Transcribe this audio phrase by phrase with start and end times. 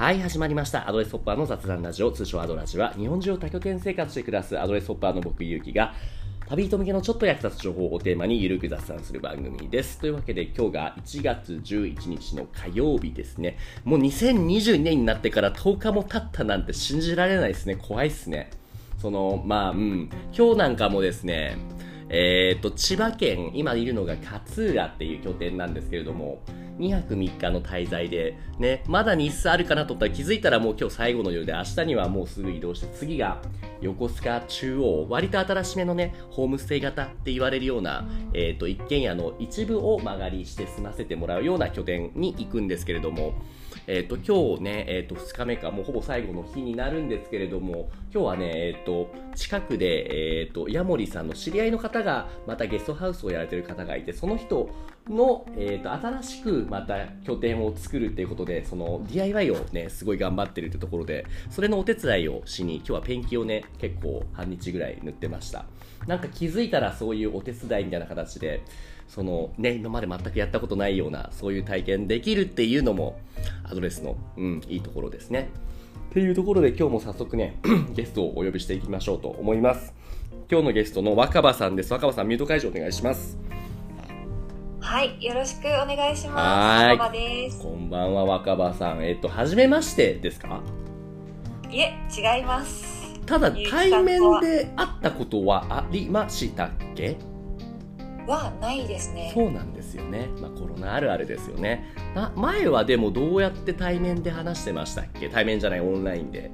[0.00, 0.88] はい、始まりました。
[0.88, 5.92] アドレスホッパーの雑談ラジオ、通称アドラジは、日本中を多拠点生活して暮らすアドレスホッパーの僕、ゆうきが、
[6.48, 9.98] 旅人向けのちょっと役立つ情報をテーマにゆるく雑談する番組です。
[9.98, 13.58] というわけで今日が1月11日の火曜日ですね。
[13.84, 17.76] もう2022年になってから10日も経ったなんて信じられないですね。
[17.76, 18.48] 怖いっすね。
[18.96, 20.08] その、まあ、うん。
[20.34, 21.58] 今日なんかもですね、
[22.12, 26.42] えー、と、千葉県、今いるのが勝浦っていう拠点なんですけれども、
[26.78, 33.40] 2泊3日の滞在で、ね、まだ日数あるかなと思ったら気づいたらもう今日最後の夜で、明日にはもうすぐ移動して、次が
[33.80, 43.34] 横須賀中央、割と新しめのね、ホームステイ型って言われるような、えー、と、一軒家の一部を間借りして済ませてもらうような拠点に行くんですけれども、
[43.92, 54.70] えっ、と、今日ね、えっ、と、2日目か、もうほぼ最後の日になるんですけれども、今日はね、えっ、と、近くで、えっ、と、ヤモリさんの知り合いの方が、またゲストハウスをやられてる方がいて、その人
[55.08, 65.64] の、えっ、と、新しくまた拠点を作るっていうことで、その DIY をね、すごい頑張ってるってところで、それのお手伝いをしに、今日はペンキをね、結構半日ぐらい塗ってました。
[66.06, 68.62] なんか気づいたらそういうお手伝いみたいな形で、
[69.10, 73.18] そのね、今まで全くやったことないような、そういう体験できるっていうのも、
[73.64, 75.48] アドレスの、うん、いいところですね。
[76.10, 77.56] っていうところで今日も早速ね、
[77.92, 79.92] ゲストをお呼びしていきましょうと思います。
[80.48, 81.92] 今日のゲストの若葉さんです。
[81.92, 83.36] 若葉さん、ミュート解除お願いします。
[84.80, 86.84] はい、よろしくお願いしはます。
[86.92, 87.60] 若葉です。
[87.62, 89.04] こんばんは、若葉さん。
[89.04, 90.60] えっと、はじめましてですか？
[91.68, 93.18] いえ、違います。
[93.26, 97.16] ただ、対面で会ったことはありましたっけ？
[98.30, 99.30] はないですね。
[99.34, 100.28] そうなんですよね。
[100.40, 101.92] まあ、コロナあるあるですよね。
[102.14, 105.28] な前はでもどうやって対面で話してましたっけ？
[105.28, 106.50] 対面じゃない、オンラインで。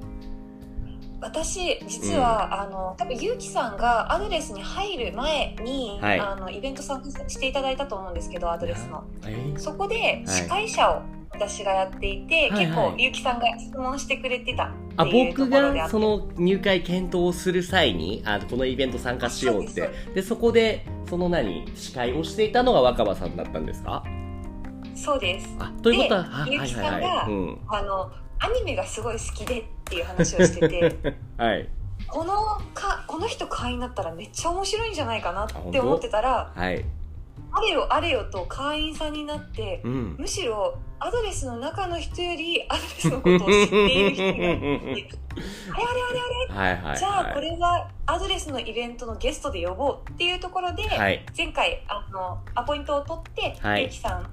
[1.19, 9.03] 私、実は、あの、多分ゆうきさんがアドレスに入る前に、はいあの、イベント参加していただいたと思うんですけど、アドレスの。
[9.25, 19.89] えーそこで司会者を私がやっていて、はいはい結構ゆうきさんが質問してくれてたあ僕がその入会検討をする際にあこのイベント参加しようって。
[20.13, 24.03] でそこでその何司会をしていたのが若葉さんだったんですか？
[24.95, 25.55] そうです。
[25.59, 30.95] あということはゆうきさんがはいはいはい、うん、あの、アニメがすごい好きでっていう話をしてて、
[31.37, 31.69] はい。
[32.07, 32.33] この
[32.73, 36.85] かこの人会員だったらめっちゃ面白いんじゃないかなって思ってたらはい
[37.51, 40.15] あれよあれよと会員さんになってうん。
[40.17, 44.95] むしろアドレスの中の人よりアドレスのことを知っている人があれあれあ
[46.13, 46.93] れあはいはいはい。
[46.93, 51.25] れじゃあこれはアドレスのイベントのゲストで呼ぼうっていうところで、はい。
[51.35, 53.81] 前回あのアポイントを取って、はい。
[53.83, 54.29] ゆうきさん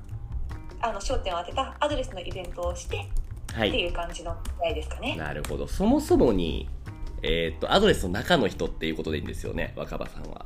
[0.81, 3.01] あの焦点を当てたアドレスのイベントをしてっ
[3.47, 5.17] てはいいう感じの回ですかね。
[5.17, 5.67] なるほど。
[5.67, 6.69] そもそもに
[7.23, 10.45] えーっとアドレスの中の人っていうことでいいんですよね若葉さんは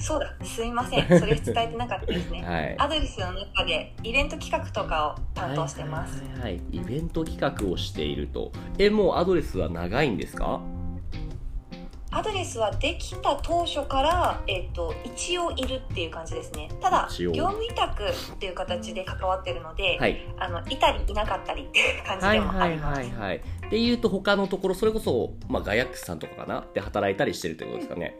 [0.00, 2.42] そうだすいませんそれ伝えてなかったですね。
[2.46, 6.22] はいアドレスの中でイベント企画とかを担当してます。
[6.22, 10.60] はいはいはい、イベント企画をしているとえもうアドレスは長いんですか？
[12.12, 16.68] アドレスはできた当初から、えっと一応いるっていう感じですね。
[16.80, 22.98] ただ業務委託っていう形で関わってるので、はいあのいたりいなかったりっていう感じはいでもあはいります。
[23.00, 23.40] はいはい。
[23.70, 26.64] でいうと他のところそれこそ、まあ、ガヤックスさんとかかな？
[26.74, 28.16] で働いたりしてるってことですかね。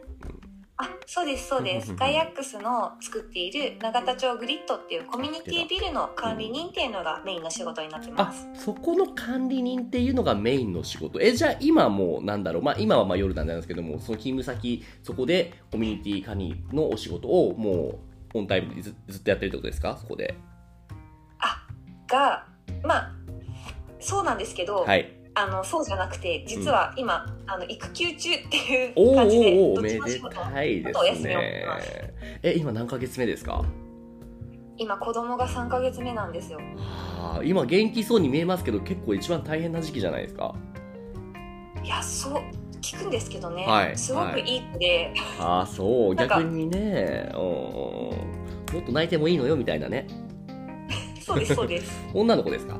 [0.81, 1.85] あそうですそうでうんうんうん。
[1.87, 1.95] す。
[1.95, 8.47] ガイアックスの作っている永田町グリッドっていうコミュニティビルの管理人っていうのがメインの仕事になってまあす。
[8.55, 11.21] そこの管理人っていうのがメインの仕事。
[11.21, 12.63] えじゃあ今もうなんだろう。
[12.63, 17.99] まあ今はまあ夜なんですけどもその勤務先そこでコミュニティ管理のお仕事をも
[18.33, 19.97] うオンタイムでずずっとやってるってことですか？
[19.99, 20.35] そこで。
[21.39, 21.67] あ
[22.07, 22.45] が
[22.83, 23.11] まあ
[23.99, 32.13] そうなんですけど、はいあのそうじゃなくて実は今、あの育休中っていう感じでおーおめでたいですね。
[32.43, 33.63] え今何ヶ月目ですか？
[34.77, 36.59] 今子供が3ヶ月目なんですよ。
[36.77, 40.53] はあ今元気そうに見えますけど結構一番大変な時期じゃないですか？
[41.83, 42.41] いやそう
[42.81, 44.57] 聞くんですけどね、はいすごくい。
[44.57, 47.47] い子で、ああそう 逆にねうんうん。
[48.73, 50.07] もっと泣いてもいいのよみたいなね。
[51.21, 51.91] そうですそうです。
[52.13, 52.77] 女の子ですか？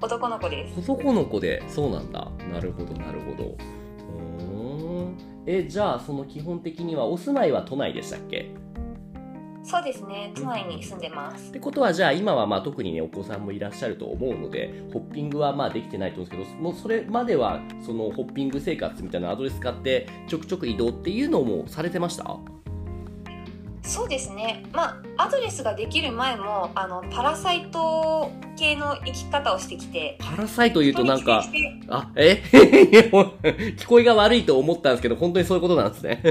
[0.00, 0.78] 男の子です。
[0.90, 2.28] 男の子でそうなんだ。
[2.52, 3.44] なるほどなるほど。
[5.04, 5.16] ん。
[5.46, 8.50] えじゃあその基本的にはお住まいは都内でしたっけ？
[9.62, 10.32] そうですね。
[10.36, 11.50] 都内に住んでます。
[11.50, 22.38] ってことはじゃあ今はまあ特にねお子さんもいらっしゃると思うのでホッピングはまあできてないと思うんですけどもうそれまではそのホッピング生活みたいなアドレス使ってちょくちょく移動っていうのもされてました？
[23.86, 31.44] そうですねまあアドレスができる前もあのパラサイト系の生き方をしてきてパラサイト言うとなんか
[31.88, 32.42] あ、え？
[32.52, 36.22] 聞こえが悪いと思ったんですけど、本当にそういうことなんですね。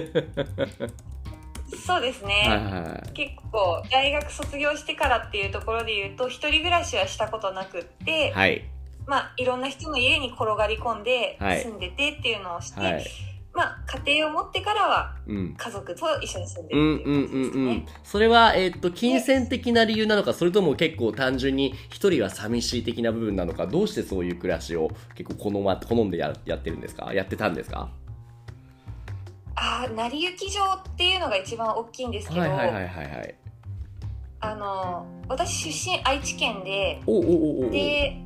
[1.86, 3.12] そうですね、はいはいはい。
[3.14, 8.64] 結構大学卒業してからっていうところで言うと一人暮らしはしたことなくって、はい。
[9.08, 13.06] まあ、いろんな人の家に転がり込んではい住んでてっていうのをして、はい。
[13.56, 15.56] まあ、家庭を持ってからはうん。
[15.58, 17.64] 家族と一緒に住んでうんうんるっていう感じですね。
[17.64, 17.86] うんうん。
[18.04, 27.14] それは、えっと、金銭的な理由なのか、それとも結構単純に一人は寂しい的な部分なのか、どうしてそういう暮らしを結構好ま、好んでややってるんですか？
[27.14, 27.90] やってたんですか？
[29.56, 33.36] ああ、成り行き場っていうのが一番大きいんですけど、はいはいはいはいはい。
[34.42, 37.20] あの、私出身愛知県で、おおお
[37.64, 38.22] おおで、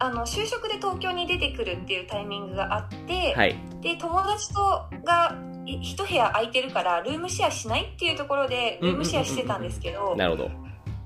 [0.00, 3.56] あの、就職で東京に出てくるっていうタイミングがあって、はい。
[3.80, 5.36] で、友達とが
[5.66, 10.50] い一部屋空いてるから、ルームシェアしないっていうところで、ルームシェアしてたんですけど、なるほど。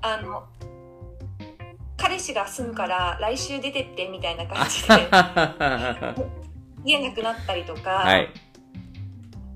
[0.01, 0.43] あの、
[1.97, 6.15] 彼氏が住むから来週出てってみたいな感じで、は
[6.85, 8.29] 家なくなったりとか、い。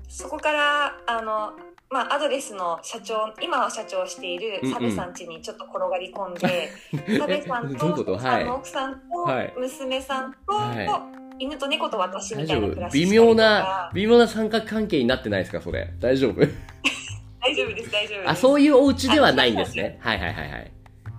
[0.08, 1.52] そこから、あの、
[1.90, 6.68] まあ、アドレスの社長、今は社長をしているうんうんサベさん家にちょっと転がり込んで、
[7.18, 8.04] サベさんどういうこと？
[8.04, 11.06] と、はいあの奥さんとはい、娘さんと、は
[11.38, 15.88] 犬と猫と私みたいな暮らし微妙なか、微妙な三角関係になってないですかそれ。
[15.98, 16.34] 大丈夫？
[17.40, 18.30] 大丈夫です、大丈夫です。
[18.30, 19.98] あ、そういうお家ではないんですね。
[20.02, 20.72] はいはいはいはい。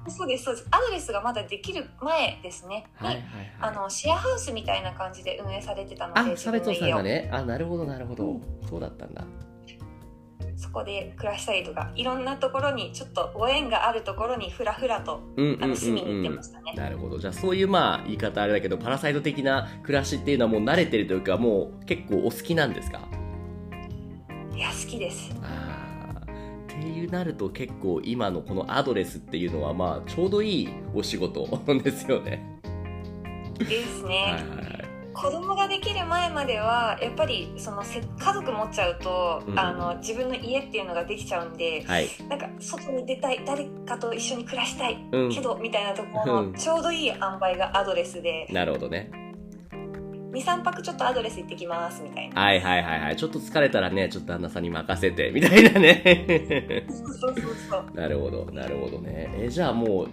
[0.08, 0.68] そうです、そうです。
[0.70, 2.86] アドレスがまだできる前ですね。
[2.96, 3.52] はいはいにはい。
[3.62, 6.90] あの、シェアハウスみたいな感じで運営されてたので、あ、自差別さん。
[6.92, 7.28] がね。
[7.32, 8.40] あ、なるほどなるほど。
[8.70, 9.24] そうだったんだ。
[10.62, 16.36] そこで暮らしたりとか、いろんなところに、ちょっとご縁があるところにふらふらと、うんうんうん、あの、住みに行ってうん。
[16.36, 16.74] ましたね。
[16.76, 17.18] なるほど。
[17.18, 23.00] じゃあそういうまあ言い方あれだけど、パラサイト的な暮らしっていうのはもう慣れてるというか、もう結構お好きなんですか？
[24.54, 25.32] いや、好きです。
[25.32, 31.48] っていうなると結構今のこのアドレスっていうのはまあちょうどいいお仕事
[31.82, 32.60] ですよね。
[33.60, 34.10] ですね。
[34.10, 34.89] はいはいはい。
[35.22, 42.08] 子供ができる前まではやっぱりそのせ家族持っちゃうと、うんあの自分の家っていうのができちゃうんではい。
[42.30, 45.42] なんか外に出たい誰かと一緒に暮らしたいうんけ。
[45.42, 49.12] ど、みたいなところうんのちょうどいい塩梅がアドレスでなるほどね。
[50.32, 53.16] 23泊ちょっとアドレス行ってきますみたいなはいはいはいはい。
[53.18, 56.86] ちょっと疲れたらね、ちょっと旦那さんに任せて、 みたいなね。
[56.90, 59.30] そうそうそうそうなるほど、なるほどね。
[59.38, 60.08] え、じゃあも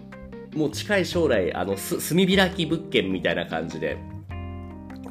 [0.54, 3.98] う、もう近い将来、あの、す、住み開き物件みたいな感じで、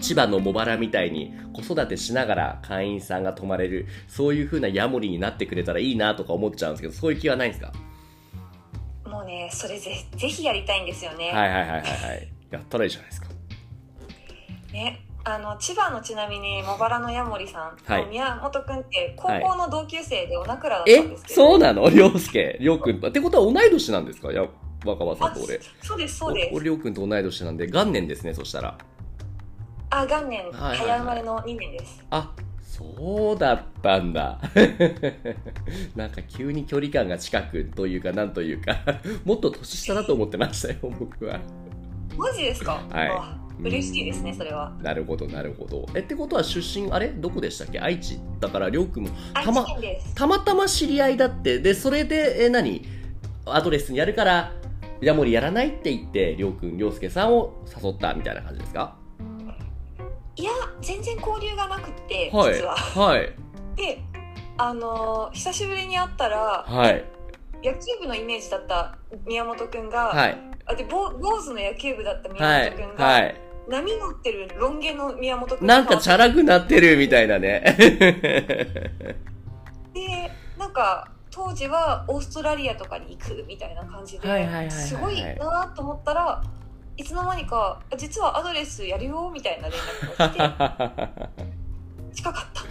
[0.05, 7.73] 千葉の茂原みたいに子育てしながら会員さんが泊まれる、そういう風なヤモリになってくれたらいいなとか思っちゃうんですけど、そういう気はないんですか？
[9.09, 12.27] もうねそれぜぜひやりたいんですよね、はいはいはいはいはい。
[12.51, 13.27] やったらいいじゃないですか。
[14.73, 21.89] ねあの千葉のちなみに茂原のヤモリさん、はい宮本くんって高校の同級生でおなくらだったんえですけど、そうなの？
[21.89, 23.07] りょうすけ、りょうくんと。
[23.07, 24.31] ってことは同い年なんですか？
[24.31, 24.45] や、
[24.85, 25.59] 若葉さんと俺。
[25.81, 28.77] そうですそうですおりょうくんと同い年なんで、元年ですね、そしたら。
[29.89, 30.77] あ元年、はいはいはい。
[30.77, 32.03] 早生まれの2年です。
[32.09, 34.39] あそうだったんだ。
[35.95, 38.77] なんか急に距離感が近くというかなんというか
[39.23, 41.39] もっと年下だと思ってましたよ僕は。
[42.17, 43.07] マジですか、はい。
[43.09, 44.73] あ嬉しいですねそれは。
[44.81, 45.85] なるほどなるほど。
[45.95, 47.07] えってことは出身あれ？
[47.09, 47.79] どこでしたっけ？
[47.79, 49.65] 愛知だからりょうくんも愛たま
[50.15, 51.59] たまたま知り合いだって。
[51.59, 52.81] でそれでえ何？
[53.45, 54.51] アドレスにやるから
[55.01, 58.97] ヤモリやらないって言ってりょうくんりょうすけさんを誘ったみたいな感じですか？
[60.37, 60.51] いや
[60.81, 62.53] 全然交流がなくって、はい。
[62.55, 62.75] 実は。
[62.75, 63.33] はい。
[63.75, 63.99] で
[64.57, 67.05] あのー久しぶりに会ったらはい。
[67.63, 70.37] 野球部のイメージだった宮本くんが、はい。
[70.65, 73.35] あで坊坊主の野球部だった宮はい本くんが、はい。
[73.67, 77.63] 波乗ってるロン毛の宮本くんなんかチャラくなってるみたいなね。
[79.93, 86.41] でなんか当時はオーストラリアとかに行くみたいな感じで、すごいなと思ったら
[86.97, 91.29] いつの間にかあ実はアドレスやるよみたいな連絡が来
[92.09, 92.61] て近かった。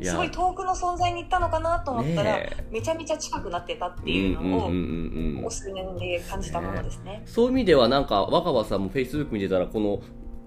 [0.00, 7.22] すごい遠くの存在に行ったのかなと思ったら、ねめちゃめちゃ近くなってたってえいうのを、お数年で感じたものですね。
[7.26, 10.00] そういう意味ではなんか若葉さんもフェイスブック見てたらこの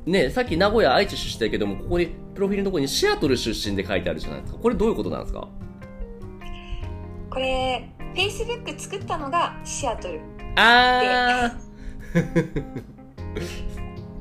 [0.05, 4.59] ねさっき名古屋愛知出身だけどもここにプロフィールのところにシアトル出身で書いてあるじゃないですか。
[4.59, 5.47] これどういうことなんですか？
[7.29, 10.21] これ Facebook 作ったのがシアトル。
[10.55, 11.51] あ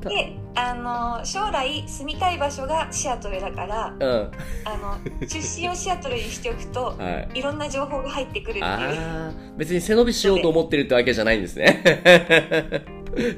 [0.00, 4.30] であの将来住みたい場所がシアトルだからーうん。
[4.64, 7.38] あの出身をシアトルにしておくとはい。
[7.38, 9.58] いろんな情報が入ってくるっていう。
[9.58, 12.84] 別に背伸びしようと思ってるってわけじゃないんですね。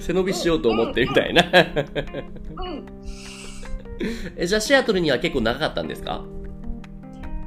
[0.01, 1.43] 背伸びしようと思ってるみたいな。
[1.43, 2.87] うん。
[4.37, 6.25] えじゃあシアトルには結構長かったんですか？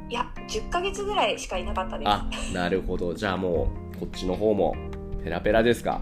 [0.09, 2.09] いや10ヶ月ぐらいしかいなかったです。
[2.09, 3.13] あなるほど。
[3.13, 4.75] じゃあもうこっちの方も
[5.23, 6.01] ペラペラですか？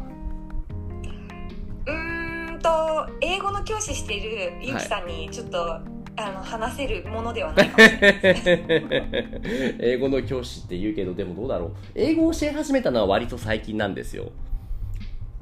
[2.64, 5.80] と英語の教師しているゆきさんにちょっと、
[6.16, 9.78] あの話せるものではないかもしれない。
[9.82, 11.72] 英語の教師って言うけどでもどうだろう。
[11.96, 14.32] 英語を教え始めたのは割と最近なんですよ。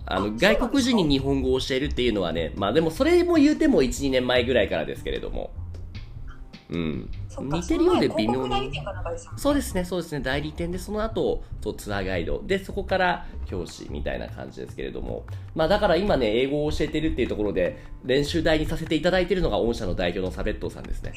[0.06, 5.52] あの外国人に日本語を教えるっていうのはねまあでもそれも言うても12年前ぐらいからですけれども。
[6.70, 7.10] うん
[7.40, 8.72] 似てるようで微妙に。
[9.38, 10.22] そうですねそうですね。
[10.22, 12.42] 代理店でその後そうツアーガイド。
[12.46, 15.24] でそこから教師みたいな感じですけれども。
[15.56, 21.14] まあだから今ね英語を教えてるっていうところで練習台にさせていただいているのが御社の代表のサベットさんですね。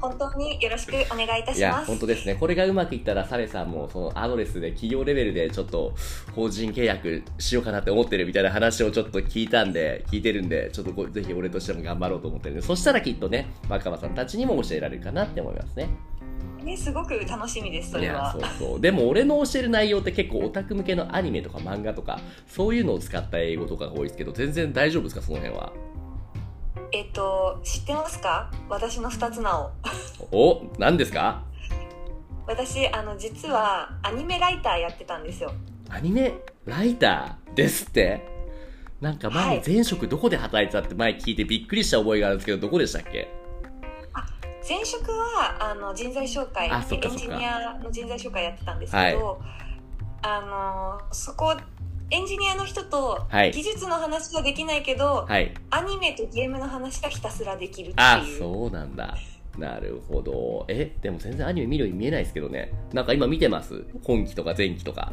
[0.00, 1.86] 本当によろしくお願いいたします。
[1.86, 2.36] 本当ですね。
[2.36, 5.94] これがうまくいったらサレさんもそのアドレスで企業レベルでちょっと
[6.36, 12.62] 法人契約しようかなって思ってるみたいな話をちょっと聞いたんで聞いてるんでちょっとこぜひ俺としても頑張ろうと思ってるんで。
[12.62, 15.88] そしたらきっとね若葉さんたちにも教えられるかなって思いますね。
[16.62, 18.32] ねすごく楽しみですそれは。
[18.32, 18.80] そうそう。
[18.80, 25.72] でも俺の教える内容って結構オタク向けのアニメとか漫画とかそういうのを使った英語とかが多いですけど全然大丈夫ですかその辺は？
[26.92, 28.50] えっと知ってますか？
[28.68, 29.70] 私の二つ名を
[30.32, 31.44] お何ですか？
[32.46, 35.52] 私あの実はアニメライターやってたんですよ。
[35.88, 36.34] アニメ
[36.66, 38.28] ライターですって？
[39.00, 39.62] なんか前はい。
[39.66, 43.28] 前職どこで働いてたって前聞いてびっくりした覚えがあるんですけどどこでしたっけ？
[44.70, 49.40] 前職はあの人材紹介エンジニアの人材紹介やってたんですけど、
[50.22, 51.56] あのそこ
[52.08, 53.50] エンジニアの人とはい。
[53.50, 55.52] 技術の話はできないけど、はい。
[55.70, 58.38] アニメとゲームの話がひたすらできるってあいう。
[58.38, 59.16] そうなんだ。
[59.58, 60.64] なるほど。
[60.68, 62.72] えでも全然アニメ見るように見えないですけどね。
[62.92, 63.84] なんか今見てます？
[64.04, 65.12] 今期とか前期とか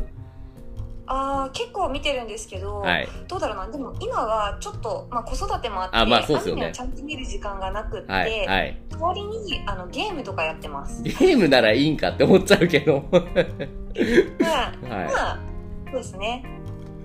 [1.08, 3.08] あー結構見てるんですけど、はい。
[3.28, 3.68] どうだろうな。
[3.72, 6.66] でも今はちょっと、まあ、子育てもあってあまあそうっすよね。
[6.66, 8.82] アニメをちゃんと見る時間がなくって、はいはい。
[8.92, 11.02] 代わりにあのゲームとかやってます。
[11.02, 13.06] ゲームならいいんかって思っちゃうけど。
[13.12, 15.40] まあ、はまあ、
[15.86, 16.44] そうですね。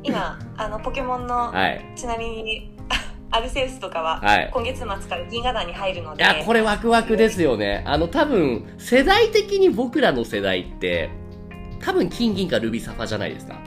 [0.02, 1.92] 今、あの、ポケモンの、いはい。
[1.94, 2.76] ちなみに、
[3.30, 4.50] アルセウスとかは、はい。
[4.52, 7.85] 今月末から銀河団に入るので、いやこれワクワクですよね。
[7.87, 11.09] あの多分世代的に僕らの世代って
[11.80, 13.59] 多分金銀かルビサファじゃないですか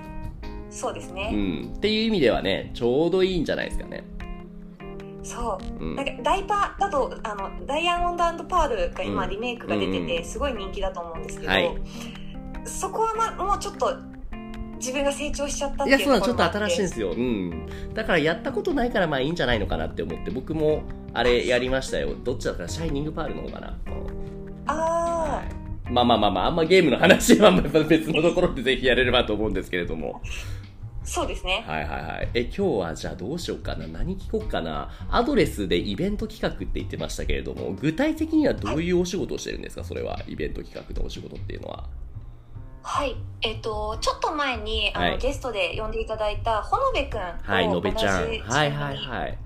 [0.76, 1.32] そうですね。
[1.34, 1.74] うん。
[1.74, 4.04] っていう意味ではねちょうどいいんじゃないですかね。
[5.24, 5.84] そう。
[5.84, 5.96] うん。
[5.96, 9.30] なんかダイパーだとあのダイヤモンドパールが今うん。
[9.30, 11.72] リメイクが出てて、うんすごい人気だと思うんですけど、はい。
[12.66, 13.96] そこは、ま、もうちょっと
[14.76, 17.12] 自分が成長しちゃったっていういやそうなのちょっと新しいんですよ。
[17.12, 17.68] うん。
[17.94, 22.10] だからやったことないからまあいいんじゃないのかなって思って僕もあれやりましたよ。
[22.24, 22.70] どっちだったかな？
[22.70, 23.78] シャイニングパールの方かな。
[24.68, 25.42] あ
[25.90, 30.22] まあまあまあまああんまゲームの話は別のところでぜひやれればと思うんですけれども。
[30.24, 30.28] あ
[31.06, 31.64] そうですね。
[31.68, 32.30] はいはいはい。
[32.34, 33.88] え今日はじゃあどうしようかな。
[33.88, 34.90] 何聞こうかな。
[35.10, 37.74] アドレスでイベント企画って言ってましたけれども。
[37.74, 39.84] 具体的にはどういうお仕事をしてるんですか？
[39.84, 40.20] それは。
[40.28, 41.84] イベント企画のお仕事っていうのは。
[42.82, 43.16] はい。
[43.44, 45.18] えっ、とちょっと前にあの、はい。
[45.20, 48.24] ゲストで呼んでいただいたほのべくんとはいのべちゃん。
[48.24, 48.26] は
[48.66, 49.38] いはいはい。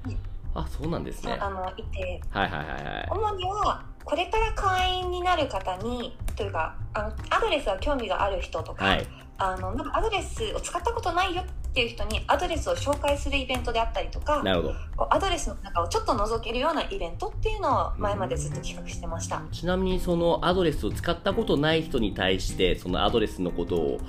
[0.55, 1.37] あそうなんですね。
[1.39, 2.21] あのいて。
[2.29, 3.07] はいはいはいはい。
[3.11, 9.07] 主にはこれから会員になる方にというかあのアドレスは興味がある人とか、はい
[9.39, 15.13] あのなんかアドレスを使ったことないよっていう人にアドレスを紹介するイベントであったりとかなるほど。
[15.13, 23.99] アドレスの中をちょっと覗けるようなイベントっていうのを前までずっと企画してました、ちなみにそのアドレスを使ったことない人に対してそのアドレスのことを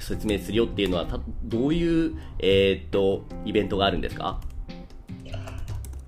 [0.00, 4.40] 説明するよっていうのはたどういう、えーっとイベントがあるんですか？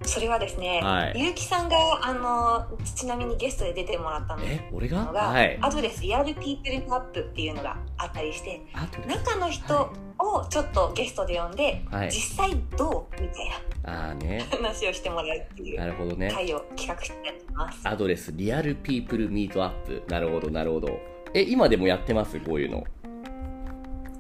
[0.07, 1.13] それはですね、はい。
[1.17, 5.05] ゆうきさんがあのちなみにゲストで出てもらったのえ俺が？
[5.07, 5.59] が、はい。
[5.61, 8.63] アドレスリアルピープルマップっていうのがあったりして
[9.07, 12.11] 中の人をちょっとゲストで呼んで、はい。
[12.11, 13.21] 実際どう？
[13.21, 13.51] みたい
[13.85, 14.47] ああね。
[14.51, 16.31] な話をしてもらうっていうなるほどね。
[16.31, 17.17] 会を企画して
[17.53, 17.81] ます。
[17.85, 20.03] アドレスリアルピープルミートアップ。
[20.09, 20.99] なるほどなるほど。
[21.35, 22.41] え今でもやってます？
[22.41, 22.85] こういうの。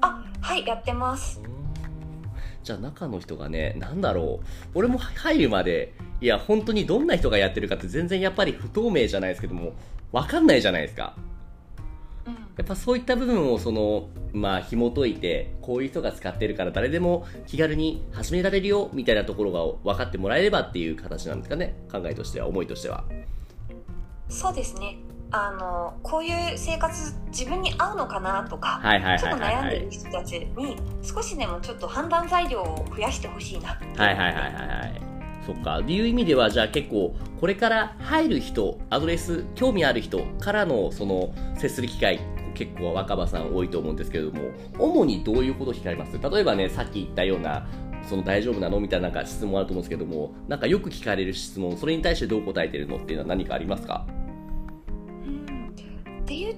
[0.02, 1.40] あはいやってます
[2.66, 4.46] じゃあ中の人がねなんだろう。
[4.74, 9.72] 俺も入るまでいや本当にどんな人がやってるかって全然やっぱり不透明じゃないですけども
[10.10, 11.14] 分かんないじゃないですか。
[12.26, 12.32] うん。
[12.32, 23.04] やっぱそういった部分をそのまあ紐解いてこういう人が使ってるから誰でも気軽に始められるよみたいなところが分かってもらえればっていう形なんですかね考えとしては思いとしては。
[24.28, 24.96] そうですね
[25.30, 28.80] あのこういう生活自分に合うのかなとか、
[29.20, 35.02] ちょっと悩んでる人たちに少しでもちょっと判断材料を増やしてほしいなはいはいはいはいはい。
[35.44, 35.78] そっか。
[35.80, 42.20] っていう意味ではじゃあ結構これから入る人アドレス興味ある人からのその接する機会
[42.54, 46.18] 結構若葉さん多いと思うんですけれども主にどういうことを聞かれます？
[46.18, 47.66] 例えばねさっき言ったような
[48.08, 54.06] その大丈夫なのみたいななんか質問あると思うんですけどもなんかよく聞かれる質問それに対してどう答えてるのっていうのは何かありますか？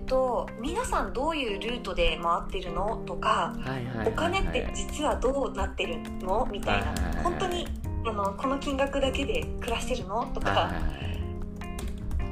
[0.09, 3.03] と皆さんどういうルートで回ってるの？
[3.07, 3.55] とか
[4.07, 6.49] お金って実はどうなってるの？
[6.51, 6.87] みたいな。
[6.87, 7.69] はいはいはい本当に
[8.07, 10.27] あのこの金額だけで暮らしてるの？
[10.35, 10.51] とか。
[10.51, 10.83] はいはいはい。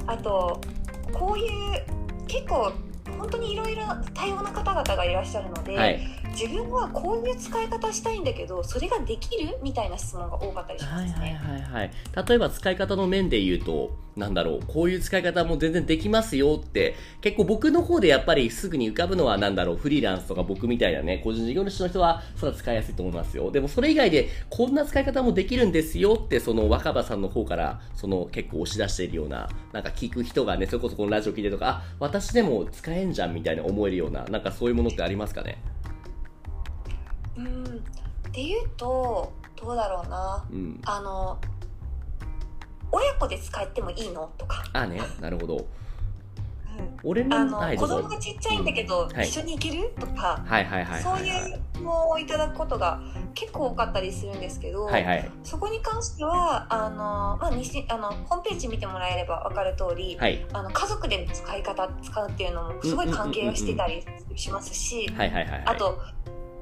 [0.07, 0.59] あと
[1.13, 1.47] こういう
[2.27, 2.71] 結構
[3.17, 5.99] 本当にいろいろ多様な方々がいらっしゃるので、はい
[6.39, 11.33] 自分はこういう使い方したいんだけどそれができるみたいな質問が多かったりしまはいはい。
[11.33, 11.61] はい。
[11.61, 11.91] はい
[12.27, 19.77] 例えば使い方の面で言うとなんだろうこういう使い方も全然できますよって結構僕の方でやっぱりすぐに浮かぶのはなんだろう？
[19.77, 23.51] フリーランスとか僕みたいなね個人事業主の人はそれは使いやすいと思いますよ。
[23.51, 35.57] でもそれ以外でこんな使い方もできるんですよってその若葉さんの方からその結構押し出しているようななんか聞く人がねそれこそこのラジオ聞いてとかあ私でも使えんじゃんみたいな思えるようななんかそういうものってありますかね？
[37.37, 37.63] うん。
[37.65, 40.45] っていうとどうだろうな。
[40.51, 40.81] うん。
[40.85, 41.39] あの
[42.91, 44.31] 親子で使ってもいいの？
[44.37, 45.01] とか、あね。
[45.19, 45.55] なるほど。
[45.57, 45.65] うん。
[47.03, 49.15] 俺のあの子供がちっちゃいんだけど、うん。
[49.15, 49.27] はい。
[49.27, 49.93] 一緒に行ける？
[49.99, 51.23] とか、はいはいはいそうはい。
[51.23, 51.25] う
[51.73, 53.01] 質問をいただくことが
[53.33, 55.31] 結構多かったりするんですけど、はいはい。
[55.43, 60.45] そこに関してはあの、まあ、西あのホームページ見てもらえれば分かる通り、はい。
[60.53, 64.03] あの家族での使い方使うっていうのもすごい関係をしてたり
[64.35, 65.63] しますし、はいはいはいはい。
[65.65, 65.99] あと、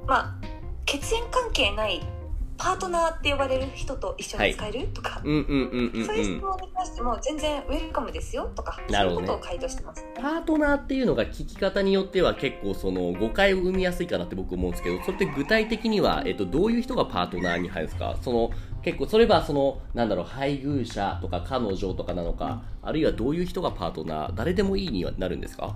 [0.08, 0.55] まあ、
[0.86, 2.02] 血縁関係ない
[2.58, 9.28] パートナーって呼ばれる人と一緒に使える、とか、うんうんうんうんそういううん質問に関しても全然ウェルカムですよとか、なるほどね。
[9.28, 10.06] そういうことを回答してます。
[10.16, 18.16] パートナーっていうのが聞き方によっては結構その誤解を生みやすいかなって僕思うんですけどそれって具体的には、えっと、どういう人がパートナーに入るんですか？
[18.22, 18.52] その
[18.82, 25.76] 結構それはそのなんだろう配偶者とか彼女とかなのかあるいはどういう人がパートナー誰でもいいにはなるんですか？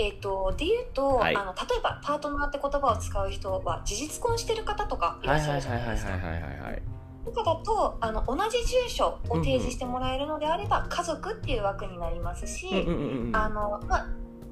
[0.00, 1.36] えー、とで言うと、はい。
[1.36, 6.16] あの例えばパートナーって言葉を使う人は事実婚してる方とかいらっしゃるじゃないですか。
[6.16, 6.28] いは
[6.70, 6.82] い
[7.22, 14.06] とかだとあの同じ住所を提示してもらえるのであれば、家族っていう枠になりますし、うんうんうんうんあのまあ、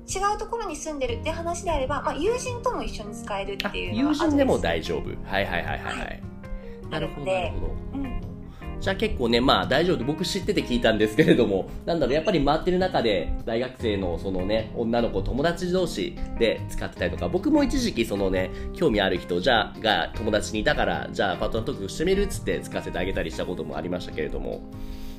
[0.06, 5.08] 違うところに住んでるって話であれば、まあ、友人とも一緒に使えるっていう友人でも丈大丈夫。
[5.24, 6.22] はいはいはいはいはい。
[6.90, 7.66] なるほどなるほど。
[7.66, 8.17] 夫、うん
[8.80, 24.62] じゃあ結構ね、まあ大丈夫で僕知ってて聞いたんですけれども、なんだろう、やっぱり回ってる中で大学生のそのね、女の子友達同士で使ってたりとか、僕も一時期そのね、興味ある人じゃあが友達にいたから、じゃあパートナートークしてみるっつって使わせてあげたりしたこともありましたけれども、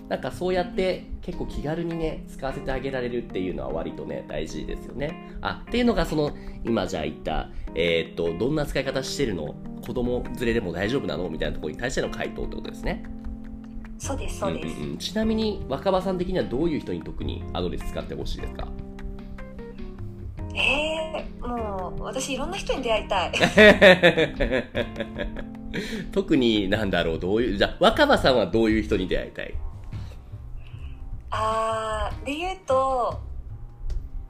[0.07, 5.35] なんかそうやって結構気軽にね、使わせてあげられるっていうのは割とね、大事ですよね。
[5.41, 6.31] あ、っていうのがその、
[6.63, 9.53] 今じゃあ言った、えーっと、どんな使い方してるの？
[9.85, 11.29] 子供連れでも大丈夫なの？
[11.29, 13.03] みたいなところに対しての回答ってことですね。
[13.99, 14.91] そうですそうです、ん。
[14.91, 18.67] んんちなみに若葉さん的にはどういう人に特にアドレス使ってほしいですか？
[20.55, 23.31] えー、もう私いろんな人に出会いたい。
[26.11, 29.53] 特になんだろうどういうじゃあ若葉さんはどういう人に出会いたい？
[31.29, 33.19] あーで言うと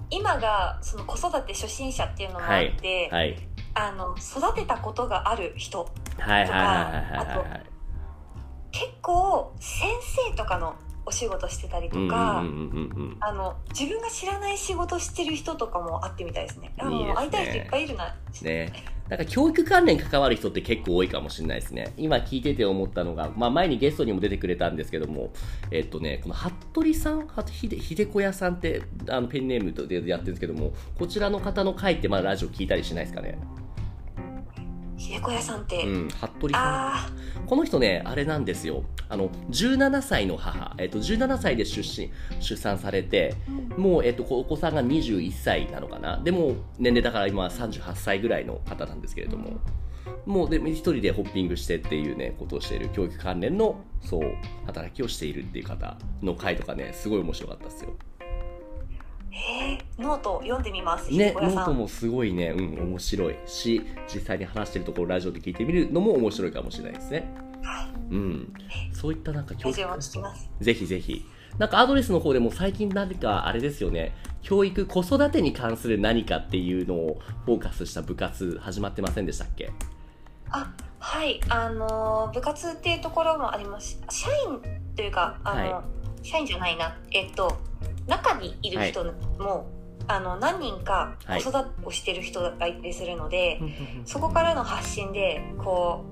[0.09, 3.37] 今がその子育て初心者っていうのもあって、はい。
[3.75, 6.55] あの育てたことがある人はいはいはいはい
[7.17, 7.63] あとはい
[8.79, 9.89] 結構先
[10.31, 10.73] 生とかの
[11.05, 12.39] お仕事してたりとか、
[13.19, 16.71] あの自分が知らない仕事してる人とかも会ってみたいですね。
[16.77, 18.15] あのね会いたい人いっぱいいるな。
[18.43, 18.71] ね
[19.09, 21.93] なんか教育関連関わる人って結構多いかもしれないですね。
[21.97, 25.31] 今聞いてて思ったのが、まあ前にゲストにも出てくれたんですけども、
[25.71, 33.39] えっとね、この服部さん、はひでひでこ屋さんってあのペンネームでやってるんですけども、こちらの方の回ってまだラジオ聞いたりしないですかね？
[34.99, 36.61] 秀子屋さんって、うん、服部さん。
[36.61, 37.09] あ
[37.45, 38.83] この人ね、あれなんですよ。
[39.07, 46.19] あの、17歳の母、えっと、17歳で出身、出産されて、ー、うんもう、えっと、お子さんが21歳なのかな。
[46.19, 49.59] でも、年齢だから今38歳ぐらいの方なんですけれども、
[50.25, 54.21] もう、で、一人でホッピングしてっていうね、ことをしている、教育関連の、そう、
[54.65, 57.95] 働きをしているっていう方の回とかね、すごい面白かったですよ。
[59.97, 61.11] ノート読んでみます。
[61.11, 61.33] ね。
[61.35, 63.81] ノートもすごいね、うん、面白いし、
[64.13, 67.31] 実際に話してるところラジオで聞いてみるのも面白いかもしれないですね。
[67.63, 68.53] はいうん。
[68.93, 70.49] そういったなんか教ラジオも聞きます。
[70.59, 71.25] ぜひぜひ。
[71.57, 79.71] なんかアドレスの方でも最近何かあれですよね、教育、子育てに関する何かっていうのをフォーカスした部活始まってませんでしたっけ？
[80.51, 84.61] あはいあの部活っていうところもありますし社員
[84.95, 85.83] というかあの、は
[86.21, 87.57] 社員じゃないなえっと
[88.09, 89.05] 中にいる人
[89.37, 89.69] も、
[90.07, 91.43] あの何人かはい。
[91.43, 93.61] 子育てをしてる人がいたりするので、
[94.05, 96.03] そこからの発信でこ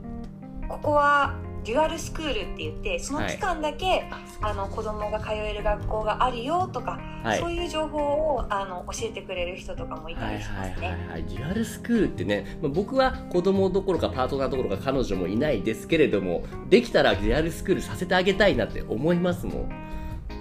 [0.63, 4.05] うここはデュアルスクールって言ってその期間だけ、
[4.41, 7.39] あの子供が通える学校があるよとか、はい。
[7.39, 11.07] そういう情報をあの教えてくれる人とかもいたはいりしまはいはいすね。
[11.10, 19.88] はい、デュアルスクールってね、まあ僕は子供どころかパートナーどころか彼女もいないですけれども、できたらデュアルスクールさせてあげたいなって思いますもん。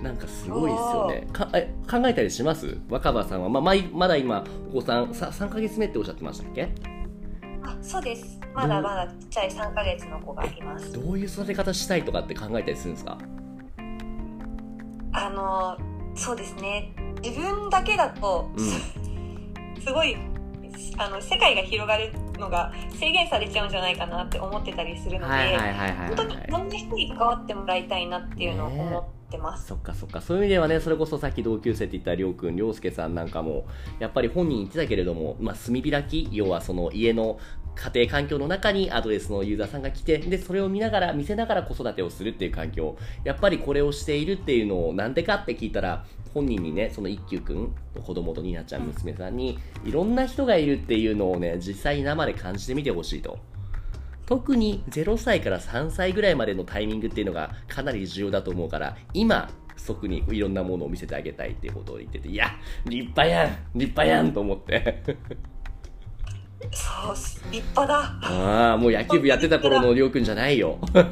[0.03, 1.27] なんかすごいですよね。
[1.33, 2.79] かえ考えたりします？
[2.89, 6.69] 若葉さんは、まあ、まいまだ今、お子さんさ3ヶ月目っておっしゃってましたっけ？
[7.63, 8.39] あそうです。
[8.55, 10.93] まだまだちっちゃい3ヶ月の子がいます。
[10.93, 13.19] どういう育て方したいとかって考えたりするんですか？
[15.13, 15.77] あの
[16.15, 16.95] そうですね。
[17.23, 18.65] 自分だけだと、うん。
[19.83, 20.17] すごい
[20.99, 25.57] あの世界が広がるのが制限されちゃうんじゃないかなって思ってたりするので、
[26.09, 29.67] 本当にいろんな人に関わってもらいたいなっていうのを思ってます。
[29.67, 33.67] そっかそっかそういう意味ではねそれこそさっき同級生って言ったりょうくんりょうすけさんなんかも
[33.99, 37.39] やっぱり本人言ってたけれども、まあ、炭開き要はその家の
[37.75, 53.39] 家庭環境の中にアドレスのユーザーさんが来てでそれを見ながら見せながら子育てをするっていう環境やっぱりこれをしているっていうのをなんでかって聞いたら本人にねその一休くん子供とニナちゃん娘さんにいろんな人がいるっていうのをね実際に生で感じてみてほしいと。
[54.27, 62.51] 特に0歳から3歳ぐらいまでのタイミングっていうのがかなり重要だと思うから今即にいろんなものを見せてあげたいっていうことを言ってていや
[62.87, 65.03] 立派やん立派やんと思って。
[66.73, 67.15] そう
[67.53, 68.19] 立派だ。
[68.23, 70.79] ああもう野球部やってた頃のりょうくんじゃないよ。
[70.91, 71.03] そう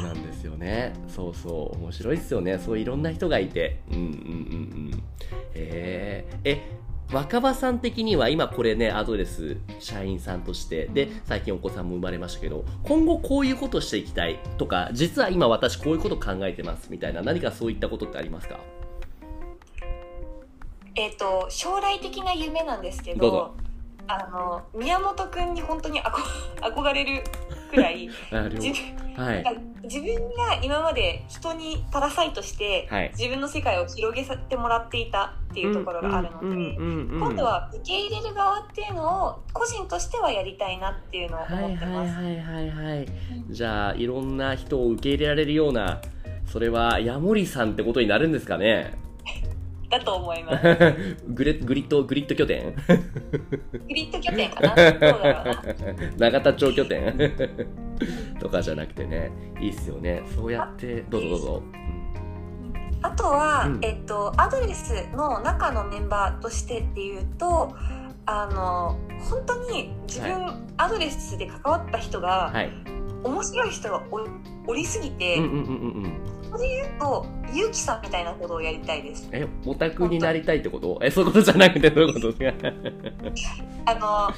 [0.00, 0.92] なんですよね。
[1.08, 2.58] そうそう面白いっすよね。
[2.58, 3.80] そういろんな人がいて。
[3.90, 4.10] うんうんうんう
[4.96, 5.02] ん。
[5.54, 6.62] へええ
[7.12, 18.58] 若葉さん的には今これねアドレス社員さんとしてで最近お子さんも生まれましたけど今後こういうことしていきたいとか実は今私こういうこと考えてますみたいな何かそういったことってありますか？
[20.94, 23.54] えっ、と将来的な夢なんですけど
[24.08, 26.12] あの宮本くんに本当に憧
[26.74, 27.24] 憧れる
[27.70, 29.44] くらい自分はい。
[29.82, 33.10] 自分が今まで人にパラサイトして、はい。
[33.18, 42.14] 自分の世界を広げさせてもらっていたっていうところがあるので、うんうんうんうん今度は受け入れる側っていうのを個人としてはやりたいなっていうのをはいはい思ってます。
[42.16, 43.06] はいはいはい。
[43.50, 46.00] じゃあいろんな人を受け入れられるような
[46.46, 48.94] それはヤモリさんってことになるんですかね？
[49.92, 51.16] だと思います。
[51.28, 52.74] グレグリッドグリッド拠点？
[52.88, 55.62] グリッド拠点かなどうだろうな。
[56.16, 57.32] 永田町拠点？
[58.40, 59.30] とかじゃなくてね。
[59.60, 60.22] いいっすよね。
[60.34, 61.62] そうやってどうぞどうぞ、
[63.02, 63.84] あとは、うん。
[63.84, 67.74] えっと、アドレスの中のメンバーとしてっていうと
[68.24, 72.70] あの本当に自分、アドレスで関わった人が、はい
[73.24, 76.12] 面白い人がおおりすぎて、うんうんうんうんうん。
[76.50, 79.28] それで言うとゆうきさんみたいなことをやりたいです。
[79.32, 80.98] えオタクになりたいってこと？
[81.02, 82.28] えそういうことじゃなくてどういうこと
[83.86, 84.34] あの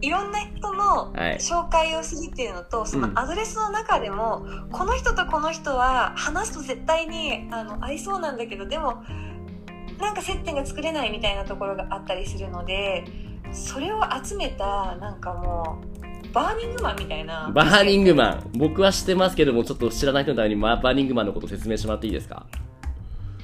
[0.00, 1.36] いろんな人のはい。
[1.38, 3.18] 紹介をするっていうのと、そのうん。
[3.18, 9.02] アドレスの中でもこの人とこの人は話すと絶対にあの合いそうなんだけどでも
[9.98, 13.04] なんか接点が作れないみたいなところがあったりするので
[13.52, 15.97] それを集めたなんかもう
[16.32, 17.50] バーニングマンみたいな。
[17.54, 18.50] バーニングマン。
[18.54, 22.46] 僕は知ってますけどもちょっと知らない人のためにまバーニングマンのこと説明してもらっていいですか？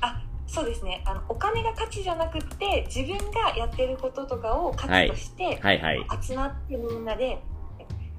[0.00, 1.02] あそうですね。
[1.06, 6.06] あのお金が価値じゃなくって自分がやってることとかを価値として、はいはい。
[6.22, 7.42] 集まってみんなで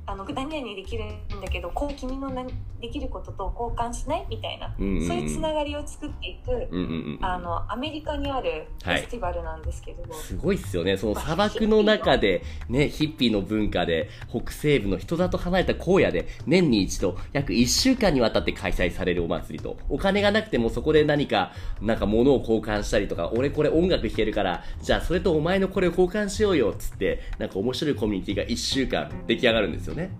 [0.07, 2.47] あの何々できるんだけどこう君の何
[2.79, 5.07] できることと交換しないみたいな、うんうんうん。
[5.07, 9.01] そういうつながりを作っていく、うんうんうんあのアメリカにあるフはい。
[9.01, 10.95] ェスティバルなんですけど、すごいっすよね。
[10.97, 30.11] その砂漠の中で、ね、ヒッピーの文化で、北西部の人里離れた荒野で、年に一度、約1週間にわたって開催されるお祭りと、お金がなくてもそこで何か、なんか物を交換したりとか、俺これ音楽弾けるから、じゃあそれとお前のこれを交換しようよ、つって、なんか面白いコミュニティが1週間出来上がるんですよね。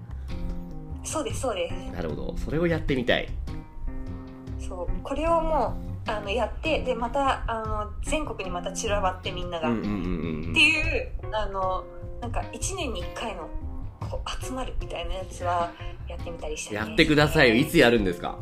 [1.04, 2.36] そうですそうですなるほど。
[2.38, 3.28] それをやってみたい。
[4.60, 5.76] そうこれをも
[6.08, 9.94] うあのやってでまたあの全国にまた散らばってみんなが、うんうんうんう
[10.48, 11.84] んっていうあの
[12.22, 13.48] なんか1年に1回の
[14.00, 15.72] こう集まるみたいなやつは
[16.08, 17.56] やってみたりしたいですやってくださいよ。
[17.56, 18.38] いつやるんですか？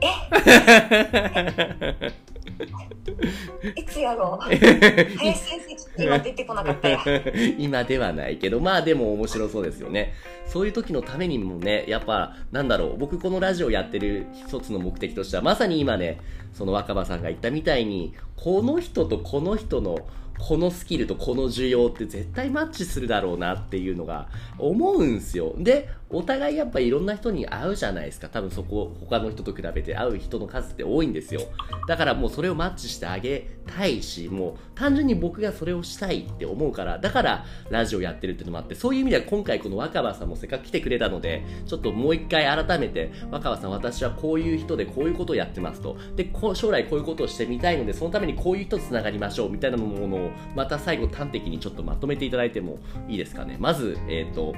[3.76, 7.00] いつやろう 林先生っと今出てこなかったよ
[7.58, 10.14] 今ではないけど、まあでも面白そうですよね。
[10.46, 16.20] そういう時のためにもね、やっぱ、なんだろう、僕このラジオやってる一つの目的としては、まさに今ね、
[16.52, 19.98] その若葉さんが言ったみたいに、この人とこの人の、
[20.38, 25.54] このスキルとこの需要って絶対マッチするだろうなっていうのが思うんすよ。
[25.58, 28.28] で、お互いやっぱいろんな人に会うじゃないですか。
[28.28, 31.42] 多分そこ、他の人と比べて会う人の数って多いんですよ。
[31.86, 45.98] だからもうそれをマッチしてあげたいし、もう単純に僕がそれをしたいって思うから、だからラジオやってるってのもあって、そういう意味では今回この若葉さんもせっかく来てくれたので、ちょっともう一回改めて、若葉さん私はこういう人でこういうことをやってますと。
[46.16, 53.58] で、こ将来こういうことをしてみたいので、そのためにこういう人と繋がりましょうみたいなものを、また最後端的にちょっとまとめていただいてもいいですかね。
[53.60, 54.54] まず、えっ、と、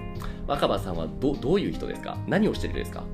[0.47, 2.17] 若葉さんはどどういう人ですか？
[2.27, 3.05] 何をしてるんですか？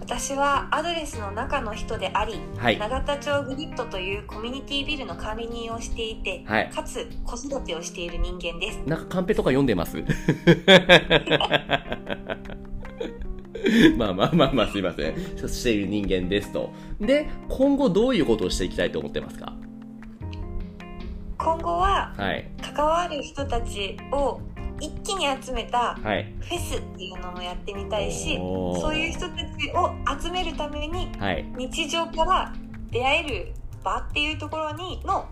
[0.00, 2.78] 私はアドレスの中の人であり、はい。
[2.78, 6.70] 永田町グリッドというコミュニティビルの管理人をしていて、はい。
[6.70, 8.78] かつ子育てをしている人間です。
[8.86, 9.96] なんかカンペとか読んでます？
[13.96, 15.14] まあまあまあまあすいません。
[15.38, 16.70] そうしている人間ですと。
[17.00, 19.52] で今後どういうことをしていきたいと思ってますか？
[21.38, 22.50] 今後ははい。
[22.74, 24.40] 関わる人たちを
[24.82, 26.34] 一気に集めたはい。
[26.40, 28.80] フェスっていうのもやってみたいしおー。
[28.80, 31.44] そういう人たちを集めるためにはい。
[31.56, 32.52] 日常から
[32.90, 33.52] 出会える
[33.84, 35.28] 場っていうところにの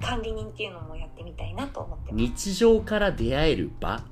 [0.00, 2.22] 管理人っていうのもやってみたいなと思ってます。
[2.22, 4.02] 日常から出会える場？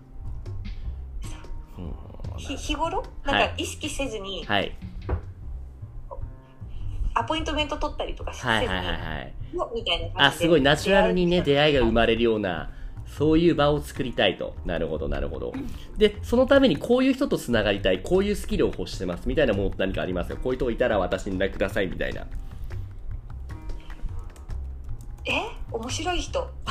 [1.78, 1.80] う。
[1.80, 1.94] ん。
[2.36, 3.02] ひ日頃？
[3.24, 4.76] なんはいか意識せずにはい。
[7.14, 9.34] アポイントメント取ったりとかせずにはいはいはいはい。
[9.74, 12.70] みたいなあ感じですごいナチュラルにね出会いが生まれれるような
[13.16, 14.54] そういう場を作りたいと。
[14.64, 15.52] なるほどなるほど。
[15.98, 18.00] でそのためにこういう人とつながりたい。
[18.02, 20.36] こういうスキルを欲してますみたいなものって何かありますか？
[20.36, 22.26] こういう人いたら私に連絡くださいみたいな。
[25.26, 25.32] え？
[25.72, 26.50] 面白い人？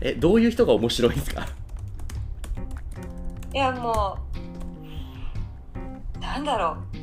[0.00, 1.46] えどういう人が面白いんですか？
[3.54, 4.18] いやも
[6.16, 7.01] うなんだろう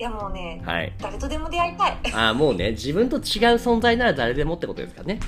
[0.00, 0.94] いやもうねはい。
[0.98, 1.98] 誰とでも出会いたい。
[2.14, 3.20] あもうね自分と違う
[3.56, 5.20] 存在なら誰でもってことですかね。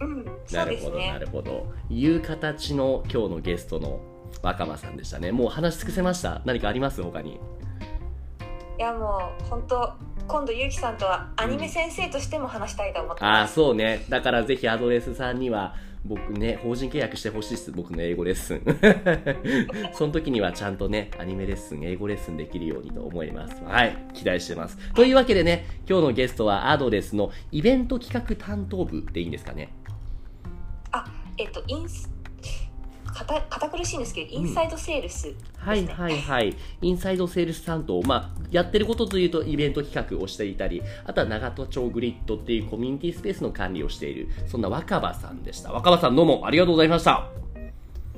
[0.00, 1.72] うんそなるほどなねるほど。
[1.88, 4.00] いう形の今日のゲストの
[4.42, 5.30] 若間さんでしたね。
[5.30, 6.42] もう話し尽くせました。
[6.44, 7.00] 何かあります？
[7.00, 7.34] 他に。
[7.34, 9.92] いやもう本当
[10.26, 14.04] 今度ゆうきさんとはアニメ先生としても話したいと思ってああます、そうね。
[14.08, 18.62] だからぜひアドレスさんには僕ね法人契約してほしいです僕の英語レッスン。
[19.92, 23.62] その時にはちゃんとねアニメレッスン英語レッスンできるようにと思います。
[23.64, 24.78] はい期待してます。
[24.94, 29.68] というわけでね今日のゲストはアドレスのイベント企画担当部でいいんですかね？
[30.92, 31.04] あ
[31.36, 32.10] えっとインス
[33.24, 36.56] 堅堅苦しいんですけどインサイドセールスですね、はいはいはい。
[36.80, 45.72] インサイドセールス担当、まあ、やってることというとイベント企画をしていたり、あとは長門町グリッドっていうコミュニティスペースの管理をしている、そんな若葉さんでした。
[45.72, 47.28] 若葉さんどうもありがとうございました。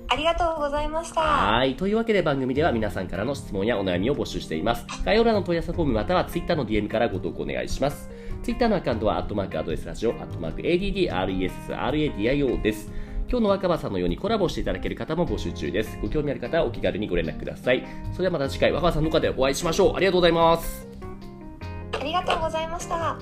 [0.08, 1.74] ありがとうございましたはい。
[1.74, 4.84] というわけで番組では皆さんからの質問やお悩みを募集しています。
[5.06, 8.10] 概要欄の問い合わせフォームまたは Twitter の DM からご投稿お願いします。
[8.42, 12.92] Twitter のアカウントは、アットマークアドレスラジオ、アットマーク ADDRESSRADIO です。
[13.32, 15.98] 今日の若葉さんのようにコラボしていただける方も募集中です。
[16.02, 17.82] ご興味ある方はお気軽にご連絡ください。
[18.12, 19.96] それではまた次回若葉さんの方でお会いしましょう。
[19.96, 20.86] ありがとうございます。
[21.98, 23.16] ありがとうございました